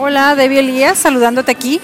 Hola, 0.00 0.36
Debbie 0.36 0.60
Elías, 0.60 0.96
saludándote 0.96 1.50
aquí. 1.50 1.80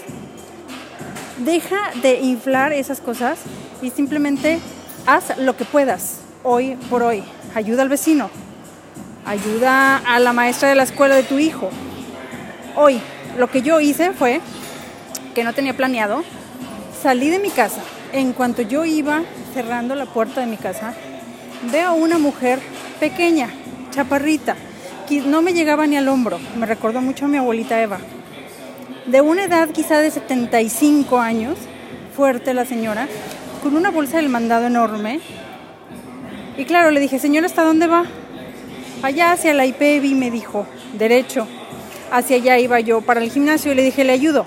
deja 1.44 1.90
de 2.04 2.20
inflar 2.20 2.72
esas 2.72 3.02
cosas 3.02 3.40
y 3.82 3.90
simplemente 3.90 4.60
haz 5.08 5.36
lo 5.40 5.58
que 5.58 5.66
puedas 5.66 6.20
hoy 6.44 6.76
por 6.88 7.02
hoy. 7.02 7.24
Ayuda 7.56 7.82
al 7.82 7.90
vecino, 7.90 8.30
ayuda 9.26 9.98
a 10.06 10.20
la 10.20 10.34
maestra 10.34 10.70
de 10.70 10.76
la 10.76 10.84
escuela 10.84 11.16
de 11.16 11.24
tu 11.24 11.40
hijo. 11.40 11.72
Hoy, 12.76 13.02
lo 13.40 13.50
que 13.50 13.64
yo 13.64 13.80
hice 13.80 14.12
fue 14.12 14.40
que 15.36 15.44
no 15.44 15.54
tenía 15.54 15.76
planeado, 15.76 16.24
salí 17.04 17.30
de 17.30 17.40
mi 17.40 17.50
casa. 17.50 17.82
En 18.14 18.32
cuanto 18.32 18.62
yo 18.62 18.86
iba 18.86 19.22
cerrando 19.54 19.94
la 19.94 20.06
puerta 20.06 20.40
de 20.40 20.48
mi 20.48 20.56
casa, 20.56 20.94
veo 21.72 21.90
a 21.90 21.94
una 21.94 22.18
mujer 22.18 22.60
pequeña, 23.02 23.50
chaparrita, 23.92 24.56
que 25.08 25.20
no 25.22 25.42
me 25.42 25.54
llegaba 25.54 25.86
ni 25.86 25.98
al 25.98 26.08
hombro. 26.08 26.40
Me 26.58 26.66
recordó 26.66 27.02
mucho 27.02 27.26
a 27.26 27.28
mi 27.28 27.38
abuelita 27.38 27.80
Eva. 27.82 28.00
De 29.06 29.22
una 29.22 29.44
edad 29.44 29.70
quizá 29.70 30.00
de 30.00 30.10
75 30.10 31.20
años, 31.20 31.58
fuerte 32.16 32.54
la 32.54 32.66
señora, 32.66 33.08
con 33.62 33.76
una 33.76 33.92
bolsa 33.92 34.18
del 34.18 34.30
mandado 34.30 34.68
enorme. 34.68 35.20
Y 36.58 36.64
claro, 36.64 36.92
le 36.92 37.02
dije, 37.02 37.20
señora, 37.20 37.46
¿hasta 37.46 37.64
dónde 37.64 37.88
va? 37.88 38.06
Allá 39.04 39.34
hacia 39.34 39.54
la 39.54 39.66
IPEVI, 39.66 40.16
me 40.16 40.32
dijo, 40.32 40.66
derecho. 40.94 41.46
Hacia 42.10 42.38
allá 42.38 42.58
iba 42.58 42.80
yo 42.80 43.02
para 43.02 43.22
el 43.22 43.30
gimnasio 43.30 43.74
y 43.74 43.76
le 43.76 43.84
dije, 43.84 44.06
le 44.06 44.14
ayudo. 44.14 44.46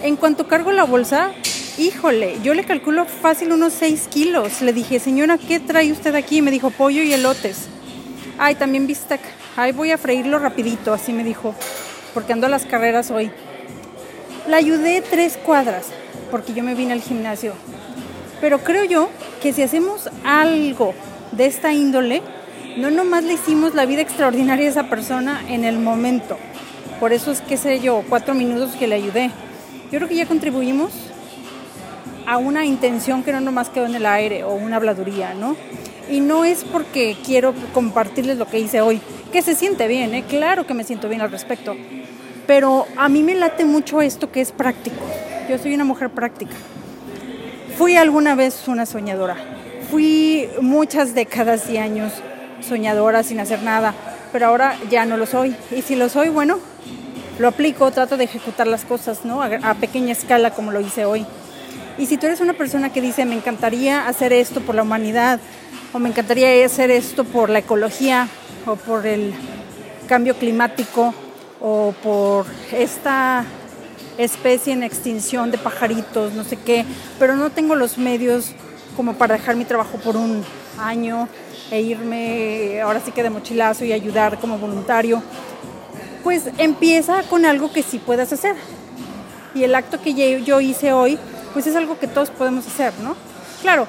En 0.00 0.14
cuanto 0.14 0.46
cargo 0.46 0.70
la 0.70 0.84
bolsa, 0.84 1.32
híjole, 1.76 2.38
yo 2.44 2.54
le 2.54 2.62
calculo 2.62 3.04
fácil 3.04 3.50
unos 3.50 3.72
6 3.72 4.06
kilos. 4.08 4.62
Le 4.62 4.72
dije, 4.72 5.00
señora, 5.00 5.38
¿qué 5.38 5.58
trae 5.58 5.90
usted 5.90 6.14
aquí? 6.14 6.40
Me 6.40 6.52
dijo, 6.52 6.70
pollo 6.70 7.02
y 7.02 7.12
elotes. 7.12 7.68
Ay, 8.38 8.54
también 8.54 8.86
bistec. 8.86 9.20
Ay, 9.56 9.72
voy 9.72 9.90
a 9.90 9.98
freírlo 9.98 10.38
rapidito, 10.38 10.92
así 10.92 11.12
me 11.12 11.24
dijo, 11.24 11.52
porque 12.14 12.32
ando 12.32 12.46
a 12.46 12.50
las 12.50 12.64
carreras 12.64 13.10
hoy. 13.10 13.32
La 14.46 14.58
ayudé 14.58 15.02
tres 15.02 15.36
cuadras, 15.36 15.86
porque 16.30 16.54
yo 16.54 16.62
me 16.62 16.76
vine 16.76 16.92
al 16.92 17.02
gimnasio. 17.02 17.54
Pero 18.40 18.60
creo 18.60 18.84
yo 18.84 19.10
que 19.42 19.52
si 19.52 19.62
hacemos 19.62 20.08
algo 20.24 20.94
de 21.32 21.46
esta 21.46 21.72
índole, 21.72 22.22
no 22.76 22.92
nomás 22.92 23.24
le 23.24 23.34
hicimos 23.34 23.74
la 23.74 23.84
vida 23.84 24.02
extraordinaria 24.02 24.68
a 24.68 24.70
esa 24.70 24.88
persona 24.88 25.42
en 25.48 25.64
el 25.64 25.80
momento. 25.80 26.38
Por 27.00 27.12
eso 27.12 27.32
es 27.32 27.40
que 27.40 27.56
sé 27.56 27.80
yo, 27.80 28.04
cuatro 28.08 28.34
minutos 28.34 28.76
que 28.76 28.86
le 28.86 28.94
ayudé 28.94 29.32
yo 29.90 29.98
creo 29.98 30.08
que 30.08 30.16
ya 30.16 30.26
contribuimos 30.26 30.92
a 32.26 32.36
una 32.36 32.64
intención 32.66 33.22
que 33.22 33.32
no 33.32 33.40
nomás 33.40 33.70
quedó 33.70 33.86
en 33.86 33.94
el 33.94 34.04
aire 34.04 34.44
o 34.44 34.52
una 34.52 34.76
habladuría, 34.76 35.32
¿no? 35.32 35.56
Y 36.10 36.20
no 36.20 36.44
es 36.44 36.64
porque 36.64 37.16
quiero 37.24 37.54
compartirles 37.72 38.36
lo 38.36 38.46
que 38.46 38.58
hice 38.58 38.82
hoy, 38.82 39.00
que 39.32 39.40
se 39.40 39.54
siente 39.54 39.88
bien, 39.88 40.14
¿eh? 40.14 40.24
Claro 40.28 40.66
que 40.66 40.74
me 40.74 40.84
siento 40.84 41.08
bien 41.08 41.22
al 41.22 41.30
respecto. 41.30 41.74
Pero 42.46 42.86
a 42.96 43.08
mí 43.08 43.22
me 43.22 43.34
late 43.34 43.64
mucho 43.64 44.02
esto 44.02 44.30
que 44.30 44.42
es 44.42 44.52
práctico. 44.52 45.00
Yo 45.48 45.58
soy 45.58 45.74
una 45.74 45.84
mujer 45.84 46.10
práctica. 46.10 46.52
Fui 47.78 47.96
alguna 47.96 48.34
vez 48.34 48.68
una 48.68 48.84
soñadora. 48.84 49.36
Fui 49.90 50.48
muchas 50.60 51.14
décadas 51.14 51.70
y 51.70 51.78
años 51.78 52.12
soñadora 52.60 53.22
sin 53.22 53.40
hacer 53.40 53.62
nada, 53.62 53.94
pero 54.32 54.46
ahora 54.46 54.76
ya 54.90 55.06
no 55.06 55.16
lo 55.16 55.24
soy. 55.24 55.56
Y 55.70 55.80
si 55.80 55.94
lo 55.94 56.08
soy, 56.08 56.28
bueno, 56.28 56.58
lo 57.38 57.48
aplico, 57.48 57.90
trato 57.90 58.16
de 58.16 58.24
ejecutar 58.24 58.66
las 58.66 58.84
cosas, 58.84 59.24
¿no? 59.24 59.42
A, 59.42 59.74
pequeña 59.74 60.12
escala 60.12 60.50
como 60.50 60.72
lo 60.72 60.80
hice 60.80 61.04
hoy. 61.04 61.24
Y 61.96 62.06
si 62.06 62.16
tú 62.16 62.26
eres 62.26 62.40
una 62.40 62.52
persona 62.52 62.92
que 62.92 63.00
dice, 63.00 63.24
me 63.24 63.34
encantaría 63.34 64.06
hacer 64.08 64.32
esto 64.32 64.60
por 64.60 64.74
la 64.74 64.82
humanidad, 64.82 65.40
o 65.92 65.98
me 65.98 66.08
encantaría 66.08 66.64
hacer 66.64 66.90
esto 66.90 67.24
por 67.24 67.50
la 67.50 67.60
ecología, 67.60 68.28
o 68.66 68.76
por 68.76 69.06
el 69.06 69.32
cambio 70.08 70.34
climático, 70.36 71.14
o 71.60 71.94
por 72.02 72.46
esta 72.72 73.44
especie 74.16 74.72
en 74.72 74.82
extinción 74.82 75.50
de 75.50 75.58
pajaritos, 75.58 76.32
no 76.34 76.44
sé 76.44 76.56
qué, 76.56 76.84
pero 77.18 77.36
no 77.36 77.50
tengo 77.50 77.76
los 77.76 77.98
medios 77.98 78.52
como 78.96 79.14
para 79.14 79.36
dejar 79.36 79.54
mi 79.54 79.64
trabajo 79.64 79.98
por 79.98 80.16
un 80.16 80.44
año 80.78 81.28
e 81.70 81.80
irme 81.80 82.80
ahora 82.80 83.00
sí 83.00 83.12
que 83.12 83.22
de 83.22 83.30
mochilazo 83.30 83.84
y 83.84 83.92
ayudar 83.92 84.38
como 84.40 84.58
voluntario 84.58 85.22
pues 86.22 86.44
empieza 86.58 87.22
con 87.24 87.44
algo 87.44 87.72
que 87.72 87.82
sí 87.82 87.98
puedas 87.98 88.32
hacer. 88.32 88.56
Y 89.54 89.64
el 89.64 89.74
acto 89.74 90.00
que 90.00 90.14
yo 90.42 90.60
hice 90.60 90.92
hoy, 90.92 91.18
pues 91.52 91.66
es 91.66 91.76
algo 91.76 91.98
que 91.98 92.06
todos 92.06 92.30
podemos 92.30 92.66
hacer, 92.66 92.92
¿no? 93.02 93.16
Claro, 93.62 93.86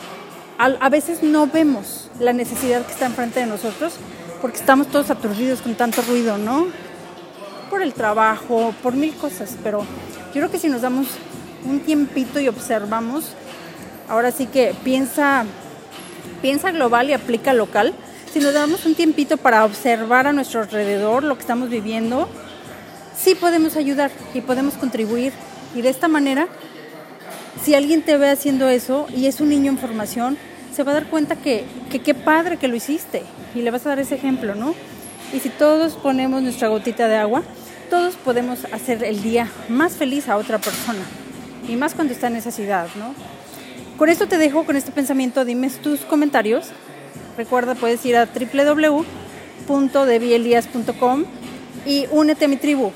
a, 0.58 0.90
veces 0.90 1.24
no 1.24 1.48
vemos 1.48 2.10
la 2.20 2.34
necesidad 2.34 2.86
que 2.86 2.92
está 2.92 3.06
enfrente 3.06 3.40
de 3.40 3.46
nosotros 3.46 3.94
porque 4.42 4.58
estamos 4.58 4.88
todos 4.88 5.10
aturdidos 5.10 5.62
con 5.62 5.76
tanto 5.76 6.02
ruido, 6.02 6.38
¿no? 6.38 6.68
Por 7.70 7.82
el 7.82 7.94
trabajo, 7.94 8.74
por 8.84 8.94
mil 8.94 9.16
cosas, 9.16 9.56
pero 9.64 9.80
yo 9.80 10.34
creo 10.34 10.52
que 10.52 10.60
si 10.60 10.68
nos 10.68 10.82
damos 10.82 11.08
un 11.64 11.80
tiempito 11.80 12.42
y 12.42 12.50
observamos, 12.50 13.34
ahora 14.10 14.32
sí 14.32 14.48
que 14.48 14.75
piensa, 14.84 15.46
piensa 16.42 16.72
global 16.72 17.10
y 17.10 17.14
aplica 17.14 17.54
local, 17.54 17.94
si 18.31 18.40
nos 18.40 18.54
damos 18.54 18.86
un 18.86 18.96
tiempito 18.96 19.38
para 19.38 19.66
observar 19.66 20.28
a 20.28 20.34
nuestro 20.34 20.62
alrededor 20.62 21.24
lo 21.24 21.36
que 21.36 21.42
estamos 21.42 21.70
viviendo, 21.70 22.30
sí 23.18 23.36
podemos 23.36 23.76
ayudar 23.76 24.12
y 24.34 24.42
podemos 24.42 24.76
contribuir. 24.76 25.34
Y 25.76 25.81
de 25.81 25.90
esta 25.90 26.08
manera, 26.08 26.48
si 27.64 27.76
alguien 27.76 28.02
te 28.02 28.18
ve 28.18 28.30
haciendo 28.30 28.70
eso 28.70 29.08
y 29.16 29.28
es 29.28 29.42
un 29.42 29.50
niño 29.50 29.72
en 29.72 29.78
formación, 29.78 30.38
se 30.74 30.84
va 30.84 30.92
a 30.92 30.96
dar 30.96 31.08
cuenta 31.08 31.36
que 31.36 31.66
qué 31.90 32.14
padre 32.14 32.58
que 32.58 32.68
lo 32.68 32.76
hiciste 32.76 33.24
y 33.56 33.62
le 33.62 33.72
vas 33.72 33.86
a 33.86 33.90
dar 33.90 34.00
ese 34.00 34.16
ejemplo, 34.16 34.56
¿no? 34.56 34.75
Y 35.34 35.40
si 35.40 35.50
todos 35.50 35.94
ponemos 35.94 36.42
nuestra 36.42 36.68
gotita 36.68 37.08
de 37.08 37.18
agua, 37.18 37.44
todos 37.90 38.16
podemos 38.16 38.66
hacer 38.72 39.04
el 39.04 39.22
día 39.24 39.50
más 39.68 39.94
feliz 39.94 40.30
a 40.30 40.38
otra 40.38 40.60
persona. 40.60 41.02
Y 41.68 41.75
más 41.75 41.96
cuando 41.96 42.14
está 42.14 42.28
en 42.28 42.36
esa 42.36 42.52
ciudad, 42.52 42.88
¿no? 42.96 43.14
Con 43.98 44.10
esto 44.10 44.28
te 44.28 44.38
dejo 44.38 44.64
con 44.64 44.75
este 44.75 44.92
pensamiento. 44.92 45.46
Dime 45.46 45.70
tus 45.70 46.02
comentarios 46.02 46.70
Recuerda, 47.39 47.74
puedes 47.74 48.06
ir 48.06 48.15
a 48.18 48.25
www.debielias.com 48.25 51.24
y 51.86 52.06
únete 52.12 52.44
a 52.44 52.50
mi 52.50 52.57
tribu. 52.57 52.91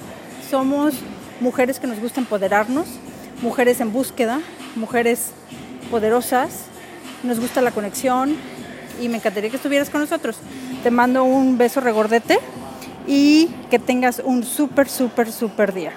Somos 0.51 0.95
mujeres 1.39 1.79
que 1.79 1.87
nos 1.87 2.01
gusta 2.01 2.19
empoderarnos, 2.19 2.87
mujeres 3.41 3.79
en 3.79 3.93
búsqueda, 3.93 4.41
mujeres 4.75 5.29
poderosas, 5.89 6.65
nos 7.23 7.39
gusta 7.39 7.61
la 7.61 7.71
conexión 7.71 8.35
y 9.01 9.07
me 9.07 9.15
encantaría 9.15 9.49
que 9.49 9.55
estuvieras 9.55 9.89
con 9.89 10.01
nosotros. 10.01 10.35
Te 10.83 10.91
mando 10.91 11.23
un 11.23 11.57
beso 11.57 11.79
regordete 11.79 12.37
y 13.07 13.47
que 13.71 13.79
tengas 13.79 14.21
un 14.25 14.43
súper, 14.43 14.89
súper, 14.89 15.31
súper 15.31 15.73
día. 15.73 15.93